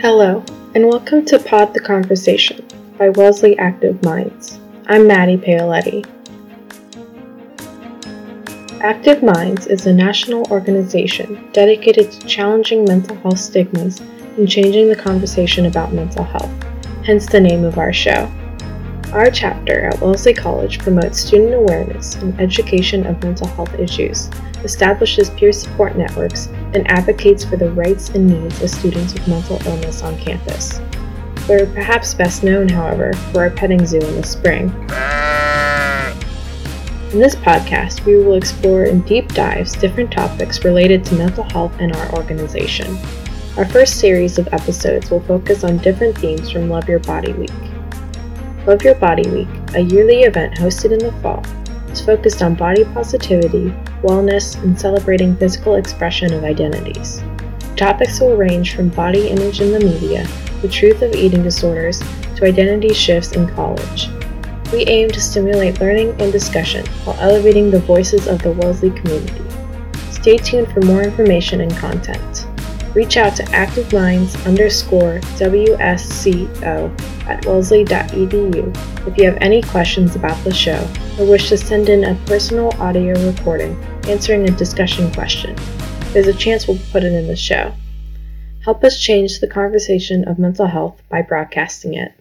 [0.00, 0.44] Hello,
[0.76, 2.64] and welcome to Pod the Conversation
[2.96, 4.60] by Wellesley Active Minds.
[4.86, 6.06] I'm Maddie Paoletti.
[8.80, 13.98] Active Minds is a national organization dedicated to challenging mental health stigmas
[14.36, 16.52] and changing the conversation about mental health,
[17.04, 18.32] hence the name of our show.
[19.12, 24.30] Our chapter at Wellesley College promotes student awareness and education of mental health issues,
[24.62, 29.60] establishes peer support networks, and advocates for the rights and needs of students with mental
[29.66, 30.80] illness on campus.
[31.48, 34.68] We're perhaps best known, however, for our petting zoo in the spring.
[37.12, 41.72] In this podcast, we will explore in deep dives different topics related to mental health
[41.80, 42.98] and our organization.
[43.56, 47.50] Our first series of episodes will focus on different themes from Love Your Body Week.
[48.66, 51.42] Love Your Body Week, a yearly event hosted in the fall,
[51.90, 57.22] is focused on body positivity, wellness, and celebrating physical expression of identities.
[57.76, 60.26] Topics will range from body image in the media,
[60.62, 62.02] the truth of eating disorders,
[62.36, 64.08] to identity shifts in college.
[64.72, 69.42] We aim to stimulate learning and discussion while elevating the voices of the Wellesley community.
[70.10, 72.46] Stay tuned for more information and content
[72.94, 80.52] reach out to activeminds underscore WSCO at wellesley.edu if you have any questions about the
[80.52, 83.76] show or wish to send in a personal audio recording
[84.08, 85.54] answering a discussion question.
[86.12, 87.74] There's a chance we'll put it in the show.
[88.64, 92.12] Help us change the conversation of mental health by broadcasting it.